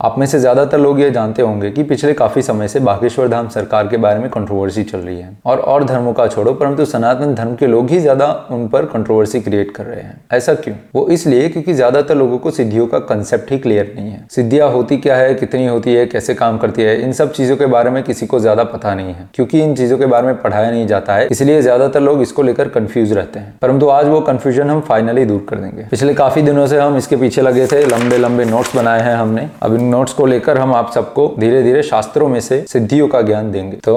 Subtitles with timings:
[0.00, 3.48] आप में से ज़्यादातर लोग ये जानते होंगे कि पिछले काफ़ी समय से बागेश्वर धाम
[3.48, 7.34] सरकार के बारे में कंट्रोवर्सी चल रही है और और धर्मों का छोड़ो, परंतु सनातन
[7.34, 10.74] धर्म के लोग ही ज़्यादा उन पर कंट्रोवर्सी क्रिएट कर रहे हैं। ऐसा क्यों?
[10.94, 14.96] वो इसलिए क्योंकि ज़्यादातर लोगों को सिद्धियों का कंसेप्ट ही क्लियर नहीं है। सिद्धियाँ होती
[14.98, 18.02] क्या है, कितनी होती है, कैसे काम करती है, इन सब चीज़ों के बारे में
[18.02, 21.14] किसी को ज़्यादा पता नहीं है, क्योंकि इन चीज़ों के बारे में पढ़ाया नहीं जाता
[21.14, 25.24] है, इसलिए ज़्यादातर लोग इसको लेकर कन्फ्यूज़ रहते हैं। परंतु आज वो कन्फ्यूज़न हम फाइनली
[25.24, 28.76] दूर कर देंगे। पिछले काफ़ी दिनों से हम इसके पीछे लगे थे लंबे लंबे नोट्स
[28.76, 32.40] बनाए हैं हमने। अब इन नोट्स को लेकर हम आप सबको धीरे धीरे शास्त्रों में
[32.40, 33.94] से सिद्धियों का ज्ञान देंगे। तो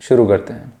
[0.00, 0.72] शुरू करते हैं।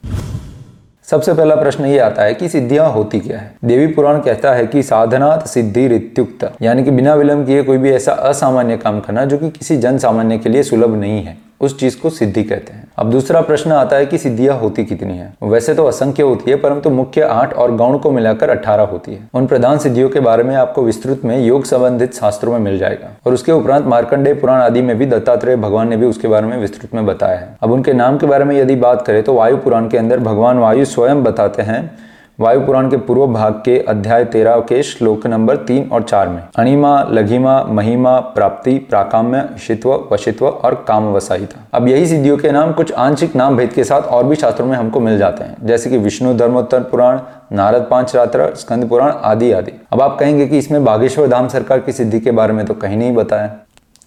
[1.04, 3.54] सबसे पहला प्रश्न ये आता है कि सिद्धियाँ होती क्या है?
[3.64, 7.90] देवी पुराण कहता है कि साधनात् सिद्धि रित्युक्त, यानी कि बिना विलंब किए कोई भी
[7.90, 11.78] ऐसा असामान्य काम करना जो कि किसी जन सामान्य के लिए सुलभ नहीं है। उस
[11.78, 15.32] चीज़ को सिद्धि कहते हैं। अब दूसरा प्रश्न आता है कि सिद्धियाँ होती कितनी है?
[15.42, 19.28] वैसे तो असंख्य होती है, परंतु मुख्य आठ और गौण को मिलाकर अठारह होती है।
[19.34, 23.08] उन प्रधान सिद्धियों के बारे में आपको विस्तृत में योग संबंधित शास्त्रों में मिल जाएगा।
[23.26, 26.56] और उसके उपरांत मार्कंडेय पुराण आदि में भी दत्तात्रेय भगवान ने भी उसके बारे में
[26.58, 29.56] विस्तृत में बताया है। अब उनके नाम के बारे में यदि बात करें तो वायु
[29.56, 31.90] पुराण के अंदर भगवान वायु स्वयं बताते हैं
[32.40, 36.42] वायु पुराण के पूर्व भाग के अध्याय तेरह के श्लोक नंबर तीन और चार में,
[36.56, 42.72] अणिमा, लघिमा, महिमा, प्राप्ति, प्राकाम्य शित्व वशित्व और काम वसाहिता अब यही सिद्धियों के नाम
[42.72, 45.90] कुछ आंशिक नाम भेद के साथ और भी शास्त्रों में हमको मिल जाते हैं, जैसे
[45.90, 47.20] कि विष्णु धर्मोत्तर पुराण,
[47.52, 51.80] नारद पाँच रात्र स्कंद पुराण आदि आदि। अब आप कहेंगे कि इसमें बागेश्वर धाम सरकार
[51.80, 53.54] की सिद्धि के बारे में तो कहीं नहीं बताया।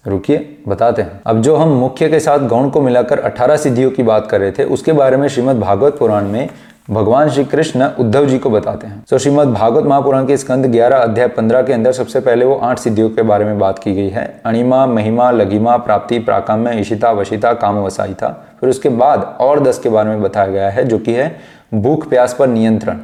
[0.06, 4.02] रुकिए, बताते हैं। अब जो हम मुख्य के साथ गौण को मिलाकर 18 सिद्धियों की
[4.02, 6.48] बात कर रहे थे, उसके बारे में श्रीमद भागवत पुराण में
[6.90, 10.96] भगवान श्री कृष्ण उद्धव जी को बताते हैं। तो श्रीमद भागवत महापुराण के स्कंद 11
[10.96, 14.08] अध्याय 15 के अंदर सबसे पहले वो आठ सिद्धियों के बारे में बात की गई
[14.08, 18.28] है। अणिमा, महिमा, लघिमा, प्राप्ति, प्राकाम्य, ईशिता, वशिता काम वसाईता
[18.60, 21.36] फिर उसके बाद और दस के बारे में बताया गया है, जो कि है
[21.74, 22.98] भूख, प्यास पर नियंत्रण।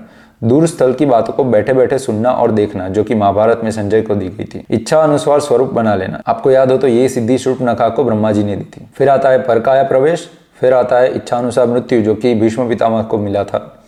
[0.45, 4.03] दूर स्थल की बातों को बैठे बैठे सुनना और देखना, जो कि महाभारत में संजय
[4.03, 7.39] को दी गई थी। इच्छा अनुसार स्वरूप बना लेना। आपको याद हो तो ये सिद्धि
[7.39, 10.29] शुभ नखा को ब्रह्मा जी ने दी थी। फिर आता है परकाया प्रवेश
[10.61, 13.85] फिर आता है इच्छानुसार मृत्यु, जो कि भीष्म पितामह को मिला था।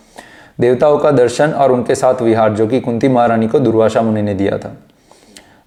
[0.60, 4.34] देवताओं का दर्शन और उनके साथ विहार, जो कि कुंती महारानी को दुर्वासा मुनि ने
[4.34, 4.76] दिया था।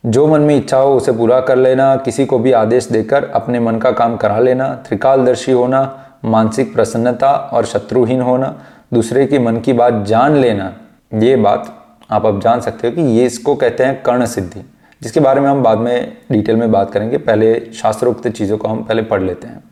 [0.06, 3.60] जो मन में इच्छा हो उसे पूरा कर लेना, किसी को भी आदेश देकर अपने
[3.60, 8.62] मन का काम करा लेना, त्रिकालदर्शी होना, मानसिक प्रसन्नता और शत्रुहीन होना,
[8.94, 10.74] दूसरे की मन की बात जान लेना,
[11.14, 11.74] ये बात
[12.12, 14.62] आप अब जान सकते हो कि ये इसको कहते हैं कर्ण सिद्धि
[15.02, 18.84] जिसके बारे में हम बाद में डिटेल में बात करेंगे। पहले शास्त्रोक्त चीज़ों को हम
[18.84, 19.64] पहले पढ़ लेते हैं।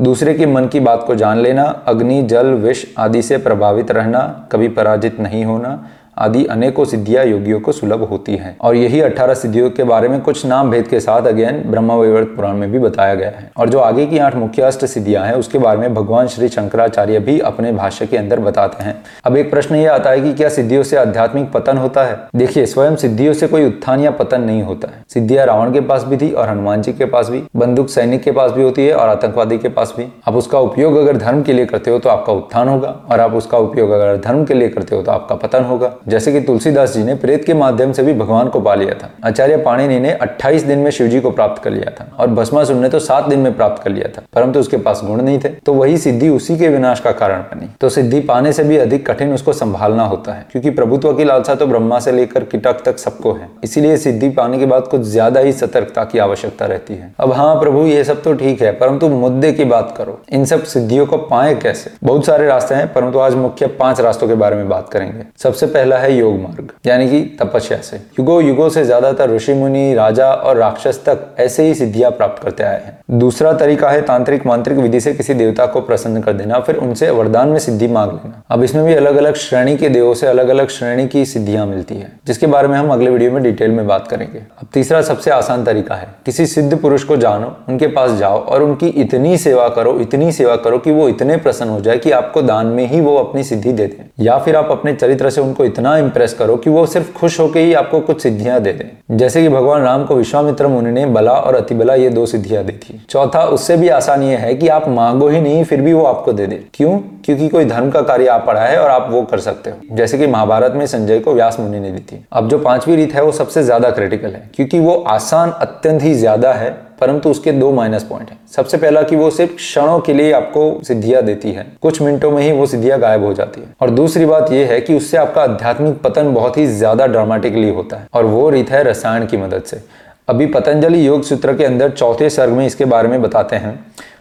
[0.00, 4.48] दूसरे के मन की बात को जान लेना, अग्नि, जल, विष आदि से प्रभावित रहना,
[4.52, 9.34] कभी पराजित नहीं होना आदि अनेकों सिद्धियाँ योगियों को सुलभ होती हैं। और यही अठारह
[9.34, 11.96] सिद्धियों के बारे में कुछ नाम भेद के साथ अगेन ब्रह्मा
[12.36, 15.34] पुराण में भी बताया गया है। और जो आगे की आठ मुख्य अष्ट सिद्धियाँ हैं,
[15.34, 18.94] उसके बारे में भगवान श्री शंकराचार्य भी अपने भाष्य के अंदर बताते हैं।
[19.24, 22.18] अब एक प्रश्न ये आता है कि क्या सिद्धियों से आध्यात्मिक पतन होता है?
[22.36, 26.04] देखिए, स्वयं सिद्धियों से कोई उत्थान या पतन नहीं होता है। सिद्धियाँ रावण के पास
[26.04, 28.94] भी थी और हनुमान जी के पास भी, बंदूक सैनिक के पास भी होती है
[28.94, 32.08] और आतंकवादी के पास भी। आप उसका उपयोग अगर धर्म के लिए करते हो तो
[32.08, 35.34] आपका उत्थान होगा और आप उसका उपयोग अगर धर्म के लिए करते हो तो आपका
[35.36, 38.74] पतन होगा। जैसे कि तुलसीदास जी ने प्रेत के माध्यम से भी भगवान को पा
[38.74, 42.08] लिया था। आचार्य पाणिनि ने 28 दिन में शिव जी को प्राप्त कर लिया था
[42.16, 45.22] और भस्मासुर ने तो सात दिन में प्राप्त कर लिया था, परंतु उसके पास गुण
[45.22, 48.64] नहीं थे। तो वही सिद्धि उसी के विनाश का कारण बनी। तो सिद्धि पाने से
[48.64, 52.44] भी अधिक कठिन उसको संभालना होता है, क्योंकि प्रभुत्व की लालसा तो ब्रह्मा से लेकर
[52.46, 56.66] किटक तक सबको है। इसीलिए सिद्धि पाने के बाद कुछ ज़्यादा ही सतर्कता की आवश्यकता
[56.66, 60.18] रहती है। अब हाँ प्रभु, ये सब तो ठीक है, परंतु मुद्दे की बात करो।
[60.30, 61.90] इन सब सिद्धियों को पाए कैसे?
[62.04, 65.66] बहुत सारे रास्ते हैं, परंतु आज मुख्य पाँच रास्तों के बारे में बात करेंगे। सबसे
[65.68, 70.26] पहला है योग मार्ग, यानी कि तपस्या से। युगो युगो से ज़्यादातर ऋषि मुनि, राजा
[70.26, 74.78] और राक्षस तक ऐसे ही सिद्धियाँ प्राप्त करते आए हैं। दूसरा तरीका है तांत्रिक मांत्रिक
[74.78, 78.42] विधि से किसी देवता को प्रसन्न कर देना, फिर उनसे वरदान में सिद्धि मांग लेना।
[78.50, 81.94] अब इसमें भी अलग अलग श्रेणी के देवों से अलग अलग श्रेणी की सिद्धियाँ मिलती
[81.94, 85.30] है, जिसके बारे में हम अगले वीडियो में डिटेल में बात करेंगे। अब तीसरा सबसे
[85.30, 89.68] आसान तरीका है, किसी सिद्ध पुरुष को जानो, उनके पास जाओ और उनकी इतनी सेवा
[89.68, 93.00] करो, इतनी सेवा करो कि वो इतने प्रसन्न हो जाए कि आपको दान में ही
[93.00, 96.56] वो अपनी सिद्धि दे दें। या फिर आप अपने चरित्र से उनको इतना इंप्रेस करो
[96.56, 100.04] कि वो सिर्फ़ खुश होकर ही आपको कुछ सिद्धियाँ दे दें। जैसे कि भगवान राम
[100.04, 103.88] को विश्वामित्र मुनि ने बला और अतिबला ये दो सिद्धियाँ दी थी। चौथा, उससे भी
[103.88, 106.98] आसान ये है कि आप मांगो ही नहीं, फिर भी वो आपको दे दे। क्यों?
[107.24, 110.18] क्योंकि कोई धर्म का कार्य आप पढ़ा है और आप वो कर सकते हो। जैसे
[110.18, 113.22] कि महाभारत में संजय को व्यास मुनि ने दी थी। अब जो पांचवी रीत है,
[113.22, 117.70] वो सबसे ज़्यादा क्रिटिकल है, क्योंकि वो आसान अत्यंत ही ज़्यादा है परंतु उसके दो
[117.72, 121.66] माइनस पॉइंट हैं। सबसे पहला कि वो सिर्फ़ क्षणों के लिए आपको सिद्धियाँ देती है।
[121.82, 124.80] कुछ मिनटों में ही वो सिद्धियाँ गायब हो जाती है। और दूसरी बात यह है
[124.80, 128.82] कि उससे आपका आध्यात्मिक पतन बहुत ही ज़्यादा ड्रामेटिकली होता है। और वो रीत है
[128.82, 129.80] रसायन की मदद से।
[130.28, 133.74] अभी पतंजलि योग सूत्र के अंदर चौथे सर्ग में इसके बारे में बताते हैं।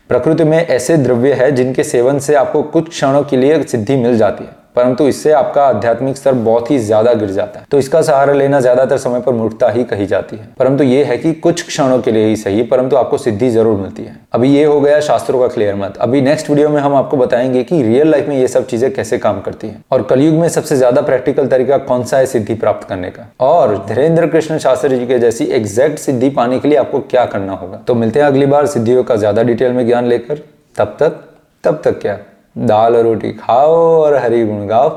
[0.10, 4.18] प्रकृति में ऐसे द्रव्य है जिनके सेवन से आपको कुछ क्षणों के लिए सिद्धि मिल
[4.18, 8.01] जाती है। परंतु इससे आपका आध्यात्मिक स्तर बहुत ही ज़्यादा गिर जाता है। तो इसका
[8.01, 11.66] सहारा लेना ज़्यादातर समय पर मूर्खता ही कही जाती है। परंतु ये है कि कुछ
[11.66, 15.00] क्षणों के लिए ही सही, परंतु आपको सिद्धि ज़रूर मिलती है। अभी ये हो गया
[15.01, 18.38] शास्त्रों का क्लियर मत अभी नेक्स्ट वीडियो में हम आपको बताएँगे कि रियल लाइफ में
[18.38, 22.04] ये सब चीज़ें कैसे काम करती है। और कलयुग में सबसे ज़्यादा प्रैक्टिकल तरीका कौन
[22.04, 23.28] सा है सिद्धि प्राप्त करने का?
[23.42, 27.54] और धीरेन्द्र कृष्ण शास्त्री जी के जैसी एग्जैक्ट सिद्धि पाने के लिए आपको क्या करना
[27.54, 27.78] होगा?
[27.78, 30.42] तो मिलते हैं अगली बार सिद्धियों का ज़्यादा डिटेल में ज्ञान लेकर।
[30.75, 31.21] तब तक
[31.63, 32.18] तब तक क्या?
[32.57, 34.90] दाल और रोटी खाओ और हरी गुण गाओ।